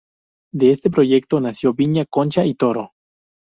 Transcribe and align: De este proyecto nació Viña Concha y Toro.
De 0.51 0.71
este 0.71 0.89
proyecto 0.89 1.39
nació 1.39 1.75
Viña 1.75 2.07
Concha 2.07 2.43
y 2.43 2.55
Toro. 2.55 2.93